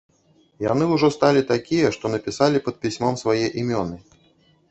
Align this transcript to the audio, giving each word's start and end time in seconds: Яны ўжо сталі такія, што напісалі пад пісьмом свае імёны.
Яны 0.71 0.85
ўжо 0.93 1.09
сталі 1.15 1.43
такія, 1.51 1.91
што 1.97 2.05
напісалі 2.15 2.61
пад 2.69 2.75
пісьмом 2.85 3.19
свае 3.23 3.45
імёны. 3.65 3.97